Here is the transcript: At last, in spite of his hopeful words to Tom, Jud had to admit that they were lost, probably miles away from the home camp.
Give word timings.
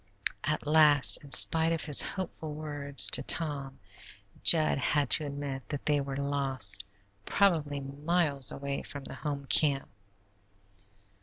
At 0.45 0.65
last, 0.65 1.17
in 1.23 1.29
spite 1.29 1.71
of 1.71 1.85
his 1.85 2.01
hopeful 2.01 2.55
words 2.55 3.07
to 3.11 3.21
Tom, 3.21 3.79
Jud 4.41 4.79
had 4.79 5.11
to 5.11 5.27
admit 5.27 5.69
that 5.69 5.85
they 5.85 6.01
were 6.01 6.17
lost, 6.17 6.83
probably 7.23 7.81
miles 7.81 8.51
away 8.51 8.81
from 8.81 9.03
the 9.03 9.13
home 9.13 9.45
camp. 9.45 9.87